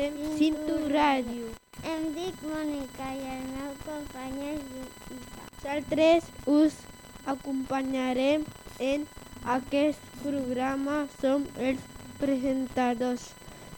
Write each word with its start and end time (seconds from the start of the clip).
estem 0.00 0.38
Cinto 0.38 0.76
Ràdio. 0.88 1.50
Em 1.84 2.04
dic 2.14 2.36
Mònica 2.42 3.08
i 3.16 3.26
el 3.34 3.42
meu 3.52 3.72
company 3.84 4.46
és 4.52 4.62
Lluïsa. 4.70 5.42
Nosaltres 5.56 6.30
us 6.46 6.78
acompanyarem 7.32 8.46
en 8.78 9.04
aquest 9.56 10.00
programa. 10.22 11.02
Som 11.20 11.44
els 11.58 11.84
presentadors. 12.22 13.28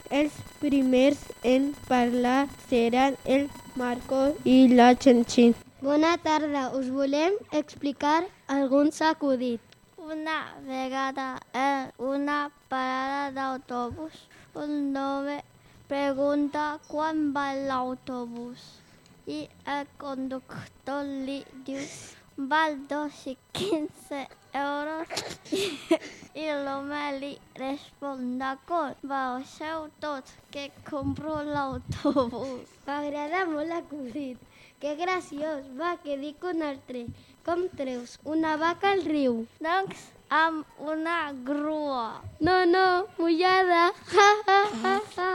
Els 0.09 0.39
primers 0.61 1.19
en 1.43 1.71
parlar 1.89 2.47
seran 2.69 3.19
el 3.25 3.49
Marco 3.75 4.23
i 4.45 4.57
la 4.71 4.93
Xenxin. 4.95 5.55
Bona 5.83 6.15
tarda, 6.23 6.69
us 6.77 6.87
volem 6.87 7.35
explicar 7.51 8.21
alguns 8.47 9.01
acudits. 9.01 9.63
Una 9.97 10.53
vegada 10.67 11.39
en 11.53 11.91
una 11.97 12.51
parada 12.69 13.31
d'autobús, 13.35 14.13
un 14.53 14.95
home 14.95 15.41
pregunta 15.93 16.61
quan 16.89 17.19
va 17.35 17.51
l'autobús 17.53 18.61
i 19.29 19.35
el 19.73 19.83
conductor 20.01 21.05
li 21.27 21.35
diu 21.67 21.83
val 22.53 22.79
2 22.93 23.19
i 23.29 23.35
15 23.59 24.23
euros 24.61 25.13
i 26.43 26.47
l'home 26.65 27.03
li 27.19 27.31
respon 27.61 28.25
d'acord, 28.41 29.05
baixeu 29.13 29.85
tots 30.01 30.33
que 30.55 30.65
compro 30.89 31.37
l'autobús. 31.53 32.73
M'agrada 32.89 33.45
molt 33.53 33.69
l'acudit. 33.75 34.41
Que 34.81 34.97
graciós. 34.97 35.69
Va, 35.77 35.93
que 36.03 36.17
dic 36.17 36.43
un 36.49 36.65
altre. 36.73 37.05
Com 37.45 37.67
treus 37.77 38.17
una 38.25 38.57
vaca 38.57 38.95
al 38.97 39.05
riu? 39.05 39.43
Doncs 39.61 40.07
amb 40.43 40.85
una 40.93 41.19
grua. 41.51 42.05
No, 42.41 42.63
no, 42.77 42.87
mullada. 43.19 43.91
Ha, 44.15 44.31
ha, 44.47 44.63
ha, 44.83 45.01
ha. 45.17 45.33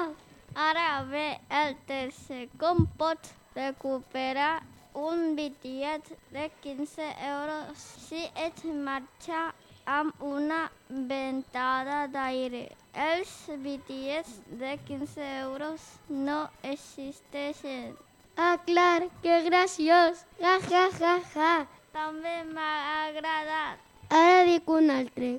Ara 0.59 1.05
ve 1.05 1.39
el 1.51 1.77
tercer. 1.87 2.49
Com 2.59 2.87
pots 2.99 3.31
recuperar 3.55 4.65
un 4.93 5.37
bitllet 5.37 6.03
de 6.35 6.51
15 6.65 7.07
euros 7.29 7.85
si 8.07 8.25
ets 8.35 8.65
marxa 8.89 9.43
amb 9.87 10.19
una 10.19 10.65
ventada 11.13 12.01
d'aire? 12.11 12.65
Els 13.07 13.37
bitllets 13.63 14.35
de 14.65 14.75
15 14.89 15.31
euros 15.45 15.85
no 16.09 16.41
existeixen. 16.75 17.95
Ah, 18.37 18.59
clar, 18.67 19.07
que 19.23 19.43
graciós. 19.47 20.27
Ha, 20.43 20.59
ha, 20.73 20.87
ha, 20.99 21.17
ha. 21.37 21.55
També 21.95 22.35
m'ha 22.51 22.73
agradat. 23.07 23.87
Ara 24.11 24.43
dic 24.51 24.69
un 24.81 24.91
altre. 24.91 25.37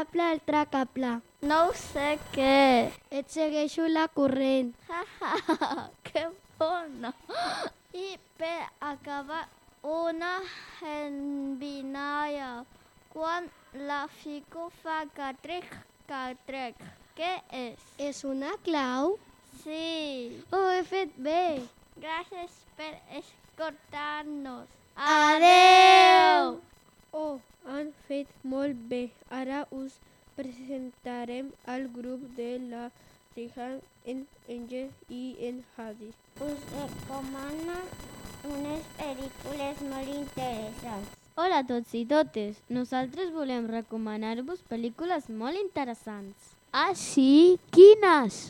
Què 0.00 0.06
diu 0.06 0.22
un 0.22 0.22
cable 0.22 0.22
a 0.22 0.30
altre 0.32 0.60
cable? 0.72 1.08
No 1.42 1.56
ho 1.66 1.72
sé 1.76 2.18
què. 2.32 2.90
Et 3.10 3.28
segueixo 3.28 3.86
la 3.88 4.08
corrent. 4.08 4.72
Ha, 4.88 5.02
ha, 5.20 5.34
ha, 5.48 5.90
que 6.06 6.22
bona. 6.58 7.12
I 7.92 8.16
per 8.38 8.70
acabar, 8.80 9.46
una 9.82 10.40
envinalla. 10.80 12.64
Quan 13.12 13.50
la 13.74 14.06
fico 14.08 14.70
fa 14.82 15.04
catrec, 15.12 15.68
catrec. 16.08 16.80
Què 17.14 17.42
és? 17.52 17.84
És 17.98 18.24
una 18.24 18.56
clau? 18.64 19.18
Sí. 19.60 20.40
Ho 20.50 20.62
he 20.70 20.82
fet 20.84 21.12
bé. 21.18 21.60
Gràcies 22.00 22.64
per 22.78 22.94
escoltar-nos. 23.20 24.68
Adeu! 24.96 26.60
Oh, 27.12 27.40
han 27.66 27.92
fet 28.08 28.28
molt 28.42 28.76
bé. 28.90 29.10
Ara 29.28 29.66
us 29.70 29.98
presentarem 30.36 31.52
al 31.66 31.88
grup 31.94 32.22
de 32.36 32.58
la 32.70 32.90
Rihan, 33.36 33.80
en 34.04 34.26
Angel 34.48 34.88
i 35.08 35.36
en 35.48 35.62
Hadi. 35.76 36.10
Us 36.40 36.64
recomano 36.74 37.76
unes 38.48 38.86
pel·lícules 38.98 39.82
molt 39.92 40.14
interessants. 40.14 41.16
Hola 41.36 41.60
a 41.62 41.66
tots 41.66 41.94
i 41.94 42.02
totes. 42.08 42.58
Nosaltres 42.68 43.30
volem 43.32 43.68
recomanar-vos 43.70 44.64
pel·lícules 44.72 45.28
molt 45.30 45.60
interessants. 45.60 46.50
Ah, 46.72 46.92
sí? 46.94 47.58
Quines? 47.76 48.40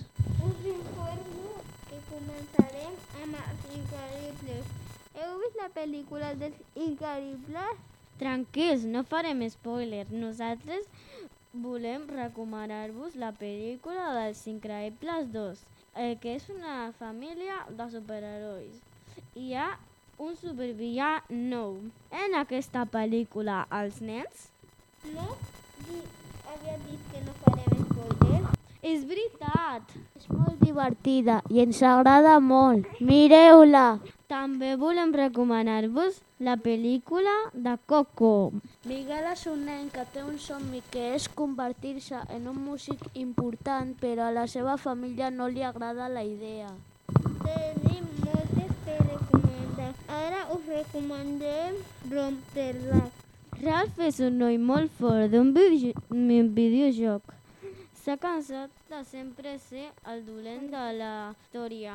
Us 0.49 0.65
informo 0.73 1.61
que 1.91 2.01
començarem 2.09 2.97
amb 3.23 3.39
els 3.43 3.69
Increïbles. 3.77 4.75
Heu 5.21 5.39
vist 5.45 5.61
la 5.61 5.71
pel·lícula 5.77 6.35
dels 6.41 6.59
Increïbles? 6.89 7.90
Tranquils, 8.21 8.85
no 8.85 9.01
farem 9.09 9.41
spoiler. 9.49 10.05
Nosaltres 10.13 10.85
volem 11.55 12.05
recomanar-vos 12.13 13.17
la 13.17 13.31
pel·lícula 13.33 14.11
dels 14.19 14.43
Increïbles 14.53 15.31
2, 15.33 15.63
eh, 15.95 16.13
que 16.21 16.35
és 16.37 16.45
una 16.53 16.93
família 16.99 17.63
de 17.79 17.89
superherois. 17.97 18.77
Hi 19.41 19.55
ha 19.57 19.71
un 20.21 20.37
supervillà 20.37 21.15
nou. 21.33 21.79
En 22.13 22.37
aquesta 22.45 22.85
pel·lícula, 22.85 23.63
els 23.81 24.03
nens... 24.05 24.51
No? 25.17 25.31
Havia 25.89 26.77
dit 26.85 27.13
que 27.15 27.25
no 27.25 27.39
farem 27.41 27.87
spoiler. 27.89 28.60
És 28.81 29.03
veritat! 29.05 29.91
És 30.17 30.25
molt 30.33 30.63
divertida 30.65 31.43
i 31.53 31.59
ens 31.61 31.83
agrada 31.85 32.39
molt. 32.41 32.87
Mireu-la! 33.05 34.01
També 34.31 34.71
volem 34.81 35.11
recomanar-vos 35.13 36.23
la 36.41 36.55
pel·lícula 36.57 37.35
de 37.53 37.75
Coco. 37.85 38.55
Miguel 38.89 39.27
és 39.35 39.43
un 39.51 39.67
nen 39.69 39.91
que 39.93 40.05
té 40.15 40.23
un 40.25 40.39
somni 40.41 40.81
que 40.95 41.11
és 41.13 41.27
convertir-se 41.29 42.23
en 42.33 42.47
un 42.49 42.57
músic 42.57 43.05
important, 43.21 43.91
però 44.01 44.31
a 44.31 44.35
la 44.39 44.47
seva 44.49 44.79
família 44.81 45.29
no 45.29 45.51
li 45.53 45.61
agrada 45.61 46.09
la 46.09 46.23
idea. 46.25 46.71
Tenim 47.45 48.07
moltes 48.25 48.73
per 48.87 48.97
recomanar. 49.03 49.91
Ara 50.23 50.47
us 50.57 50.65
recomanem 50.71 51.77
Romperrac. 52.09 53.27
Ralph 53.61 54.01
és 54.09 54.23
un 54.25 54.41
noi 54.41 54.57
molt 54.57 54.89
fort 54.97 55.29
d'un 55.35 55.53
vide 55.53 55.93
un 56.09 56.55
videojoc. 56.57 57.40
S'ha 58.11 58.17
cansat 58.19 58.71
de 58.91 59.01
sempre 59.07 59.51
ser 59.63 59.85
el 60.13 60.25
dolent 60.27 60.65
de 60.73 60.81
la 60.97 61.11
història. 61.31 61.93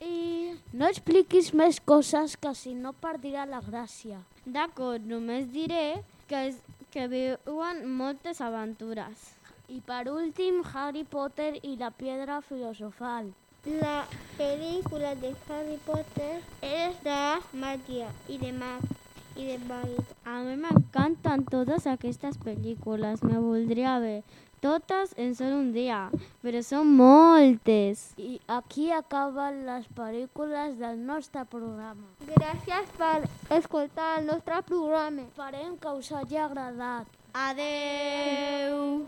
I... 0.00 0.54
No 0.72 0.88
expliquis 0.88 1.50
més 1.60 1.76
coses 1.90 2.38
que 2.40 2.54
si 2.56 2.72
no 2.72 2.94
perdirà 3.02 3.44
la 3.50 3.60
gràcia. 3.66 4.22
D'acord, 4.46 5.04
només 5.10 5.44
diré 5.52 6.00
que, 6.30 6.40
és, 6.48 6.56
que 6.88 7.04
viuen 7.12 7.84
moltes 8.00 8.40
aventures. 8.40 9.26
I 9.68 9.82
per 9.84 10.06
últim, 10.08 10.62
Harry 10.72 11.04
Potter 11.04 11.50
i 11.60 11.74
la 11.76 11.92
piedra 11.92 12.40
filosofal. 12.48 13.28
La 13.68 14.06
pel·lícula 14.40 15.12
de 15.20 15.34
Harry 15.50 15.76
Potter 15.84 16.38
és 16.64 16.96
de 17.04 17.20
màgia 17.52 18.08
i 18.24 18.40
de 18.40 18.56
mag 18.56 18.88
i 19.36 19.52
de 19.52 19.60
màgia. 19.68 20.08
A 20.24 20.40
mi 20.48 20.56
m'encanten 20.64 21.44
totes 21.52 21.84
aquestes 21.86 22.40
pel·lícules, 22.40 23.20
me 23.20 23.36
voldria 23.36 23.98
ver 24.00 24.22
totes 24.62 25.14
en 25.16 25.34
sol 25.38 25.54
un 25.56 25.68
dia, 25.74 26.00
però 26.44 26.62
són 26.66 26.90
moltes. 26.98 28.02
I 28.18 28.38
aquí 28.58 28.88
acaben 28.94 29.64
les 29.66 29.86
pel·lícules 29.96 30.78
del 30.80 30.98
nostre 31.10 31.44
programa. 31.50 32.08
Gràcies 32.30 32.90
per 32.98 33.28
escoltar 33.58 34.18
el 34.18 34.26
nostre 34.30 34.62
programa. 34.68 35.28
Esperem 35.28 35.76
que 35.78 35.94
us 36.00 36.10
hagi 36.12 36.40
agradat. 36.42 37.06
Adeu! 37.34 39.06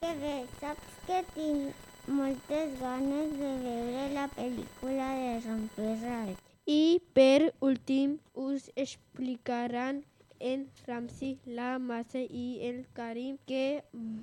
Que 0.00 0.12
bé, 0.16 0.36
saps 0.60 1.00
que 1.06 1.24
tinc 1.34 2.10
moltes 2.10 2.78
ganes 2.80 3.34
de 3.38 3.50
veure 3.64 4.06
la 4.14 4.28
pel·lícula 4.36 5.08
de 5.18 5.34
Romperrac. 5.46 6.38
I 6.66 7.00
per 7.16 7.52
últim 7.60 8.18
us 8.34 8.70
explicaran 8.76 10.02
en 10.40 10.66
Ramsi, 10.86 11.38
la 11.46 11.78
Massa 11.78 12.20
i 12.20 12.58
el 12.68 12.86
Karim 12.96 13.36
que 13.46 13.82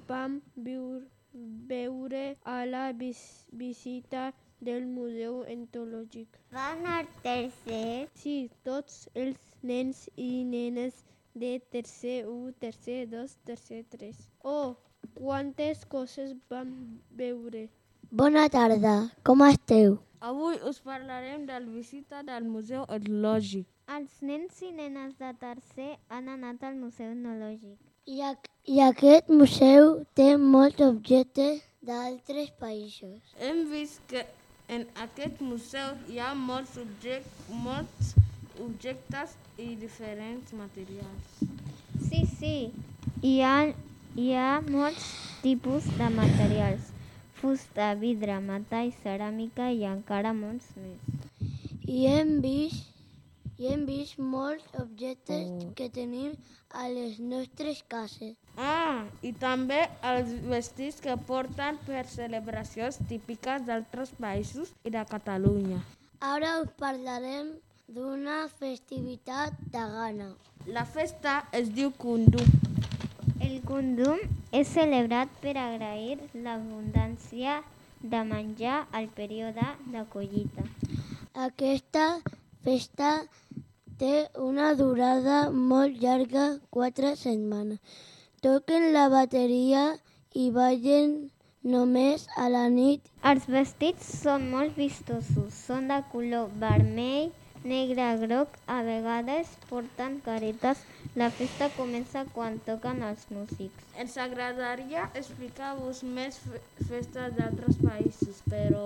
vam 0.09 0.41
veure 1.69 2.23
a 2.43 2.65
la 2.65 2.91
vis 2.91 3.45
visita 3.51 4.33
del 4.59 4.85
Museu 4.85 5.43
Entològic. 5.45 6.39
Van 6.51 6.85
al 6.85 7.05
tercer. 7.23 8.09
Sí, 8.17 8.49
tots 8.65 9.05
els 9.13 9.37
nens 9.61 10.07
i 10.15 10.43
nenes 10.43 11.03
de 11.37 11.59
tercer 11.71 12.25
1, 12.25 12.53
tercer 12.59 13.05
2, 13.13 13.37
tercer 13.45 13.83
3. 13.93 14.27
Oh, 14.43 14.75
quantes 15.13 15.85
coses 15.85 16.33
vam 16.49 16.73
veure. 17.11 17.67
Bona 18.09 18.47
tarda, 18.49 19.11
com 19.23 19.45
esteu? 19.45 19.99
Avui 20.19 20.57
us 20.65 20.79
parlarem 20.81 21.45
de 21.45 21.53
la 21.53 21.69
visita 21.69 22.23
del 22.25 22.47
Museu 22.49 22.87
Etnològic. 22.89 23.67
Els 23.95 24.17
nens 24.21 24.57
i 24.67 24.69
nenes 24.75 25.13
de 25.19 25.29
tercer 25.39 25.93
han 26.11 26.25
anat 26.33 26.63
al 26.67 26.73
Museu 26.75 27.13
Etnològic. 27.13 27.77
I, 28.05 28.17
ac 28.29 28.49
I 28.67 28.81
aquest 28.83 29.29
museu 29.31 29.93
té 30.19 30.25
molts 30.37 30.81
objectes 30.83 31.61
d'altres 31.87 32.49
països. 32.59 33.15
Hem 33.39 33.61
vist 33.71 34.01
que 34.11 34.25
en 34.67 34.83
aquest 35.05 35.39
museu 35.39 35.95
hi 36.11 36.19
ha 36.19 36.33
molts, 36.35 36.75
object, 36.83 37.31
molts 37.63 38.11
objectes 38.65 39.37
i 39.55 39.69
diferents 39.79 40.51
materials. 40.59 41.39
Sí, 42.09 42.25
sí, 42.41 42.53
hi 43.23 43.37
ha, 43.39 43.55
hi 44.19 44.29
ha 44.35 44.51
molts 44.67 45.07
tipus 45.45 45.87
de 45.97 46.11
materials. 46.19 46.93
fusta, 47.37 47.93
vidre, 48.01 48.39
metall, 48.41 48.87
ceràmica 49.03 49.69
i 49.69 49.83
encara 49.85 50.33
molts 50.33 50.71
més. 50.81 51.01
I 51.85 52.07
hem 52.09 52.31
vist, 52.41 52.96
i 53.57 53.71
hem 53.71 53.85
vist 53.89 54.19
molts 54.21 54.65
objectes 54.77 55.49
que 55.77 55.89
tenim 55.89 56.33
a 56.69 56.87
les 56.93 57.17
nostres 57.19 57.81
cases. 57.89 58.35
Ah, 58.57 59.05
i 59.25 59.31
també 59.33 59.79
els 60.05 60.33
vestits 60.45 60.99
que 61.01 61.15
porten 61.29 61.79
per 61.87 62.03
celebracions 62.11 62.99
típiques 63.09 63.65
d'altres 63.65 64.13
països 64.21 64.73
i 64.85 64.93
de 64.93 65.03
Catalunya. 65.09 65.79
Ara 66.21 66.57
us 66.61 66.69
parlarem 66.77 67.55
d'una 67.87 68.47
festivitat 68.59 69.57
de 69.73 69.83
Ghana. 69.95 70.29
La 70.67 70.85
festa 70.85 71.39
es 71.55 71.69
diu 71.73 71.93
Kundu. 71.97 72.43
El 73.39 73.61
Kundum 73.65 74.19
és 74.51 74.69
celebrat 74.73 75.31
per 75.41 75.55
agrair 75.61 76.17
l'abundància 76.33 77.61
de 78.01 78.23
menjar 78.27 78.85
al 78.91 79.07
període 79.19 79.65
de 79.93 80.03
collita. 80.13 80.65
Aquesta 81.47 82.07
festa 82.65 83.11
té 83.97 84.27
una 84.37 84.73
durada 84.75 85.49
molt 85.51 85.97
llarga, 86.01 86.57
quatre 86.69 87.15
setmanes. 87.15 87.79
Toquen 88.41 88.91
la 88.93 89.07
bateria 89.09 89.97
i 90.37 90.51
ballen 90.53 91.31
només 91.63 92.27
a 92.37 92.47
la 92.53 92.67
nit. 92.69 93.01
Els 93.25 93.47
vestits 93.49 94.07
són 94.21 94.49
molt 94.51 94.77
vistosos, 94.77 95.53
són 95.67 95.89
de 95.91 95.97
color 96.11 96.51
vermell, 96.61 97.31
negre, 97.67 98.05
groc, 98.21 98.53
a 98.67 98.81
vegades 98.85 99.49
porten 99.69 100.19
caretes. 100.23 100.83
La 101.17 101.31
festa 101.33 101.71
comença 101.75 102.23
quan 102.35 102.59
toquen 102.65 103.01
els 103.03 103.25
músics. 103.33 103.87
Ens 103.97 104.17
agradaria 104.21 105.09
explicar-vos 105.17 106.03
més 106.05 106.37
fe- 106.37 106.61
festes 106.85 107.33
d'altres 107.39 107.81
països, 107.81 108.43
però... 108.45 108.85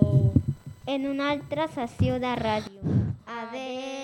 En 0.86 1.04
una 1.06 1.30
altra 1.36 1.68
sessió 1.70 2.16
de 2.18 2.32
ràdio. 2.40 2.80
Eu. 2.82 4.01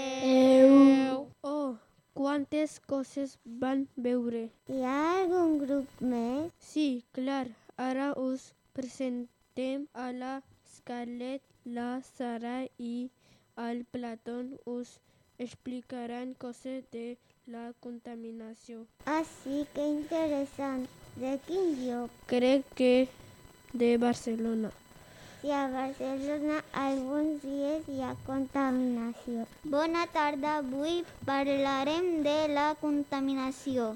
Quantes 2.29 2.73
coses 2.85 3.31
van 3.61 3.87
veure. 4.07 4.41
Hi 4.69 4.83
ha 4.85 4.97
algun 5.19 5.55
grup 5.63 6.01
més? 6.05 6.51
Sí, 6.61 6.83
clar, 7.17 7.47
ara 7.81 8.09
us 8.21 8.43
presentem 8.77 9.87
a 9.97 10.11
la 10.13 10.33
Scarlett, 10.75 11.41
la 11.77 11.87
Sara 12.05 12.59
i 12.89 13.09
al 13.65 13.81
Platón 13.97 14.51
us 14.69 14.91
explicaran 15.47 16.35
coses 16.45 16.85
de 16.93 17.07
la 17.47 17.71
contaminació. 17.87 18.85
Ah, 19.07 19.25
sí, 19.31 19.65
que 19.73 19.89
interessant. 19.95 20.85
De 21.17 21.33
quin 21.49 21.73
lloc? 21.81 22.21
Crec 22.35 22.69
que 22.83 22.93
de 23.73 23.95
Barcelona. 24.05 24.75
Si 25.41 25.53
a 25.53 25.69
Barcelona 25.71 26.65
alguns 26.73 27.43
dies 27.47 27.85
hi 27.87 28.01
ha 28.03 28.15
contaminació. 28.27 29.45
Bona 29.63 30.09
tarda, 30.11 30.57
avui 30.59 31.05
parlarem 31.29 32.09
de 32.25 32.39
la 32.51 32.73
contaminació. 32.81 33.93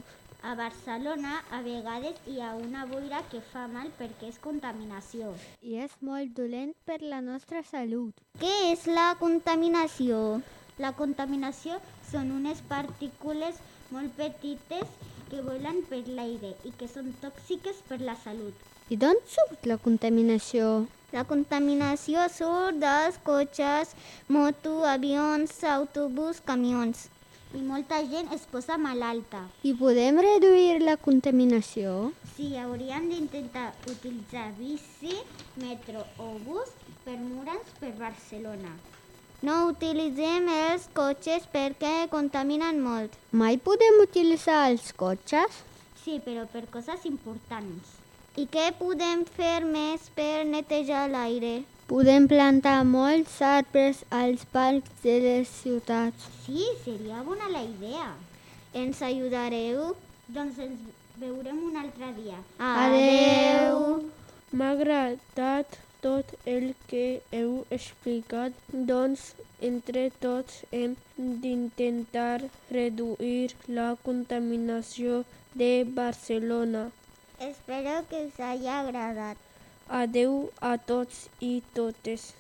A 0.47 0.55
Barcelona 0.55 1.41
a 1.51 1.61
vegades 1.67 2.23
hi 2.31 2.39
ha 2.43 2.53
una 2.55 2.87
boira 2.87 3.25
que 3.35 3.43
fa 3.51 3.67
mal 3.75 3.91
perquè 3.99 4.31
és 4.31 4.39
contaminació. 4.47 5.35
I 5.67 5.83
és 5.83 5.99
molt 6.01 6.31
dolent 6.39 6.73
per 6.87 7.01
la 7.03 7.21
nostra 7.21 7.65
salut. 7.67 8.23
Què 8.39 8.55
és 8.71 8.87
la 8.87 9.11
contaminació? 9.19 10.41
La 10.79 10.95
contaminació 11.03 11.83
són 12.13 12.31
unes 12.39 12.63
partícules 12.71 13.59
molt 13.91 14.15
petites 14.15 14.99
que 15.31 15.43
volen 15.43 15.83
per 15.91 16.05
l'aire 16.07 16.55
i 16.63 16.75
que 16.79 16.87
són 16.87 17.15
tòxiques 17.23 17.83
per 17.91 17.99
la 18.07 18.15
salut. 18.23 18.67
I 18.95 18.99
d'on 18.99 19.19
surt 19.27 19.67
la 19.67 19.83
contaminació? 19.83 20.75
La 21.13 21.27
contaminació 21.29 22.23
surt 22.33 22.79
dels 22.81 23.19
cotxes, 23.27 23.91
moto, 24.33 24.79
avions, 24.89 25.53
autobús, 25.69 26.41
camions. 26.47 27.11
I 27.53 27.61
molta 27.61 27.99
gent 28.09 28.33
es 28.33 28.47
posa 28.49 28.79
malalta. 28.81 29.43
I 29.61 29.75
podem 29.77 30.23
reduir 30.25 30.81
la 30.81 30.97
contaminació? 30.97 32.15
Sí, 32.33 32.49
hauríem 32.57 33.11
d'intentar 33.13 33.67
utilitzar 33.93 34.47
bici, 34.57 35.19
metro 35.61 36.07
o 36.17 36.33
bus 36.47 36.73
per 37.05 37.19
moure'ns 37.21 37.77
per 37.83 37.93
Barcelona. 38.01 38.73
No 39.45 39.59
utilitzem 39.69 40.49
els 40.55 40.89
cotxes 40.97 41.45
perquè 41.53 42.07
contaminen 42.09 42.81
molt. 42.81 43.21
Mai 43.37 43.61
podem 43.61 44.01
utilitzar 44.07 44.63
els 44.71 44.95
cotxes? 44.97 45.61
Sí, 46.07 46.23
però 46.25 46.49
per 46.49 46.65
coses 46.73 47.05
importants. 47.05 47.99
I 48.33 48.47
què 48.49 48.71
podem 48.79 49.27
fer 49.37 49.59
més 49.61 50.05
per 50.17 50.45
netejar 50.49 51.03
l'aire? 51.13 51.51
Podem 51.91 52.25
plantar 52.31 52.79
molts 52.89 53.35
arbres 53.45 53.99
als 54.19 54.47
parcs 54.55 55.03
de 55.03 55.17
les 55.25 55.51
ciutats. 55.59 56.31
Sí, 56.47 56.65
seria 56.85 57.21
bona 57.27 57.51
la 57.53 57.61
idea. 57.67 58.07
Ens 58.73 59.03
ajudareu? 59.05 59.91
Doncs 60.33 60.63
ens 60.65 60.81
veurem 61.21 61.59
un 61.67 61.77
altre 61.83 62.09
dia. 62.17 62.39
Adeu! 62.71 64.01
M'ha 64.57 64.71
agradat 64.79 65.77
tot 66.01 66.33
el 66.55 66.71
que 66.89 67.05
heu 67.37 67.53
explicat, 67.69 68.57
doncs 68.73 69.29
entre 69.61 70.07
tots 70.25 70.65
hem 70.73 70.97
d'intentar 71.45 72.41
reduir 72.73 73.53
la 73.69 73.93
contaminació 74.09 75.23
de 75.53 75.73
Barcelona. 76.01 76.89
Espero 77.43 78.07
que 78.09 78.19
us 78.27 78.39
hagi 78.39 78.69
agradat. 78.69 79.37
Adeu 79.89 80.53
a 80.61 80.77
tots 80.79 81.29
i 81.41 81.63
totes. 81.75 82.35